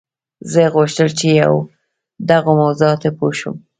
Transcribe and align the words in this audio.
زه 0.51 0.61
غوښتل 0.75 1.09
چې 1.19 1.27
پر 1.43 1.51
دغو 2.29 2.51
موضوعاتو 2.61 3.09
پوه 3.17 3.33
شم 3.39 3.55